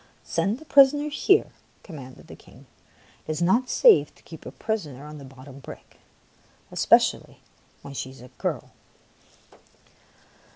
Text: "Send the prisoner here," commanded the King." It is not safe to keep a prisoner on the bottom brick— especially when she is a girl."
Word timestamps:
"Send 0.23 0.57
the 0.57 0.65
prisoner 0.65 1.09
here," 1.09 1.51
commanded 1.83 2.25
the 2.25 2.35
King." 2.35 2.65
It 3.27 3.31
is 3.33 3.39
not 3.39 3.69
safe 3.69 4.15
to 4.15 4.23
keep 4.23 4.47
a 4.47 4.51
prisoner 4.51 5.05
on 5.05 5.19
the 5.19 5.23
bottom 5.23 5.59
brick— 5.59 5.97
especially 6.71 7.39
when 7.83 7.93
she 7.93 8.09
is 8.09 8.19
a 8.21 8.29
girl." 8.39 8.71